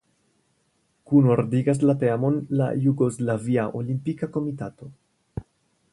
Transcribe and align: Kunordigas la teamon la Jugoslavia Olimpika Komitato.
Kunordigas 1.09 1.83
la 1.89 1.95
teamon 2.03 2.39
la 2.61 2.71
Jugoslavia 2.87 3.69
Olimpika 3.81 4.31
Komitato. 4.39 4.91